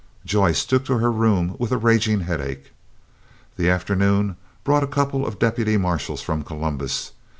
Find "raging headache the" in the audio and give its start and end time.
1.77-3.69